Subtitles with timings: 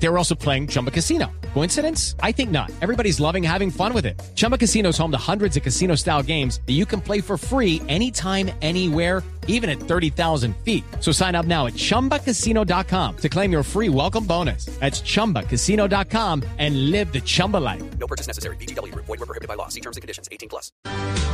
[0.00, 1.26] They were also playing Chumba Casino.
[1.54, 2.14] Coincidence?
[2.22, 2.70] I think not.
[2.80, 4.20] Everybody's loving having fun with it.
[4.34, 7.36] Chumba Casino is home to hundreds of casino style games that you can play for
[7.36, 10.84] free anytime, anywhere, even at 30,000 feet.
[11.00, 14.66] So sign up now at chumbacasino.com to claim your free welcome bonus.
[14.78, 17.82] That's chumbacasino.com and live the Chumba life.
[17.98, 18.56] No purchase necessary.
[18.56, 18.94] BGW.
[18.94, 19.68] Void were prohibited by law.
[19.68, 20.28] See terms and conditions.
[20.30, 20.70] 18 plus.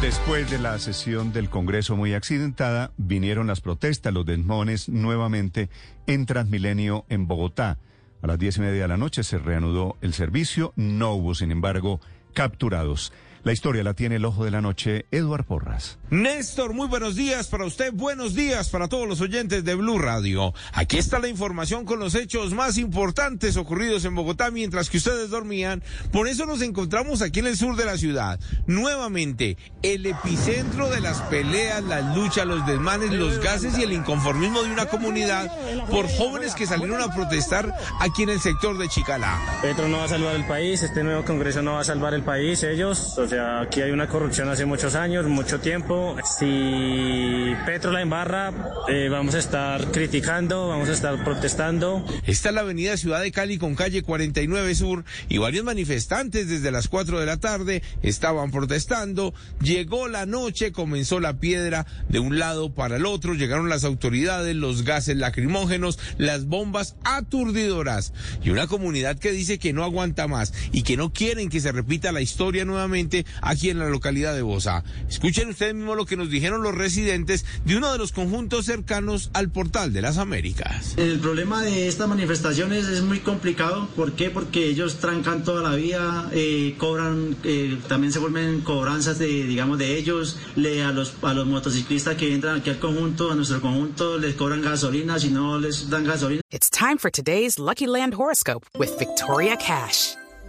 [0.00, 5.70] Después de la sesión del Congreso muy accidentada, vinieron las protestas, los desmones nuevamente
[6.06, 7.78] en Transmilenio en Bogotá.
[8.20, 11.52] A las diez y media de la noche se reanudó el servicio, no hubo, sin
[11.52, 12.00] embargo,
[12.34, 13.12] capturados.
[13.48, 15.96] La historia la tiene el ojo de la noche, Eduard Porras.
[16.10, 20.52] Néstor, muy buenos días para usted, buenos días para todos los oyentes de Blue Radio.
[20.74, 25.30] Aquí está la información con los hechos más importantes ocurridos en Bogotá mientras que ustedes
[25.30, 25.82] dormían.
[26.12, 28.38] Por eso nos encontramos aquí en el sur de la ciudad.
[28.66, 34.62] Nuevamente, el epicentro de las peleas, las luchas, los desmanes, los gases y el inconformismo
[34.62, 35.50] de una comunidad
[35.90, 39.40] por jóvenes que salieron a protestar aquí en el sector de Chicalá.
[39.62, 42.22] Petro no va a salvar el país, este nuevo Congreso no va a salvar el
[42.22, 46.16] país, ellos, o sea, aquí hay una corrupción hace muchos años, mucho tiempo.
[46.38, 48.52] Si Petro la embarra,
[48.88, 52.04] eh, vamos a estar criticando, vamos a estar protestando.
[52.26, 56.70] Esta es la avenida Ciudad de Cali con calle 49 Sur y varios manifestantes desde
[56.70, 59.34] las 4 de la tarde estaban protestando.
[59.60, 64.54] Llegó la noche, comenzó la piedra de un lado para el otro, llegaron las autoridades,
[64.56, 70.52] los gases lacrimógenos, las bombas aturdidoras y una comunidad que dice que no aguanta más
[70.72, 74.42] y que no quieren que se repita la historia nuevamente aquí en la localidad de
[74.42, 74.84] Bosa.
[75.08, 79.30] Escuchen ustedes mismos lo que nos dijeron los residentes de uno de los conjuntos cercanos
[79.32, 80.94] al portal de las Américas.
[80.96, 83.88] El problema de estas manifestaciones es muy complicado.
[83.96, 84.30] ¿Por qué?
[84.30, 89.78] Porque ellos trancan toda la vía, eh, cobran, eh, también se vuelven cobranzas de, digamos,
[89.78, 90.38] de ellos.
[90.56, 94.34] Le, a, los, a los motociclistas que entran aquí al conjunto, a nuestro conjunto, les
[94.34, 95.18] cobran gasolina.
[95.18, 96.42] Si no les dan gasolina.
[96.50, 100.14] It's time for today's Lucky Land horoscope with Victoria Cash.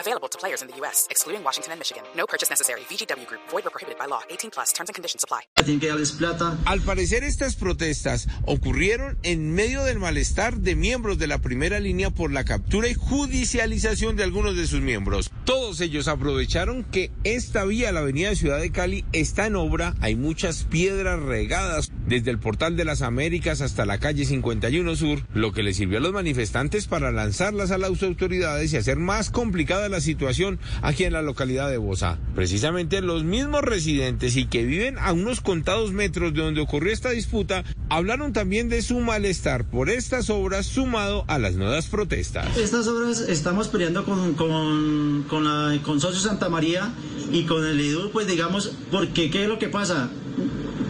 [0.00, 2.04] Available to players in the U.S., excluding Washington and Michigan.
[2.16, 2.82] No purchase necessary.
[2.88, 3.40] VGW Group.
[3.50, 4.20] Void where prohibited by law.
[4.30, 4.72] 18 plus.
[4.72, 5.40] Terms and conditions apply.
[5.56, 6.56] Tienen que darles plata.
[6.66, 12.10] Al parecer estas protestas ocurrieron en medio del malestar de miembros de la primera línea
[12.10, 15.32] por la captura y judicialización de algunos de sus miembros.
[15.44, 19.94] Todos ellos aprovecharon que esta vía, la avenida Ciudad de Cali, está en obra.
[20.00, 25.26] Hay muchas piedras regadas desde el portal de las Américas hasta la calle 51 Sur,
[25.34, 29.30] lo que les sirvió a los manifestantes para lanzarlas a las autoridades y hacer más
[29.30, 32.18] complicada la situación aquí en la localidad de Bosa.
[32.34, 37.10] Precisamente los mismos residentes y que viven a unos contados metros de donde ocurrió esta
[37.10, 42.56] disputa hablaron también de su malestar por estas obras sumado a las nuevas protestas.
[42.56, 46.92] Estas obras estamos peleando con, con, con la el Consorcio Santa María
[47.32, 50.08] y con el IDU, pues digamos, porque ¿qué es lo que pasa?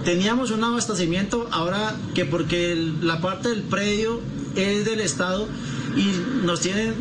[0.05, 4.21] Teníamos un abastecimiento, ahora que porque la parte del predio
[4.57, 5.49] es del Estado
[5.97, 6.95] y nos tienen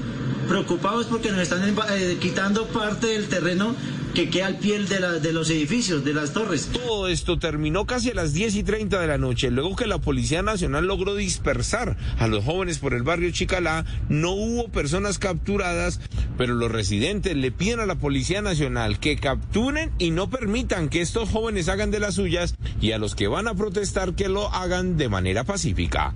[0.47, 3.75] preocupados porque nos están eh, quitando parte del terreno
[4.13, 6.69] que queda al pie de, de los edificios, de las torres.
[6.73, 9.51] Todo esto terminó casi a las 10 y 30 de la noche.
[9.51, 14.31] Luego que la Policía Nacional logró dispersar a los jóvenes por el barrio Chicalá, no
[14.31, 15.99] hubo personas capturadas,
[16.35, 21.01] pero los residentes le piden a la Policía Nacional que capturen y no permitan que
[21.01, 24.51] estos jóvenes hagan de las suyas y a los que van a protestar que lo
[24.51, 26.15] hagan de manera pacífica.